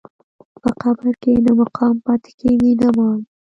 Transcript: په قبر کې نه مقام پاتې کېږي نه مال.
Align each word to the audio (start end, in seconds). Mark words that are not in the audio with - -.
په 0.61 0.69
قبر 0.81 1.07
کې 1.21 1.33
نه 1.45 1.51
مقام 1.59 1.95
پاتې 2.05 2.31
کېږي 2.39 2.71
نه 2.81 2.89
مال. 2.97 3.19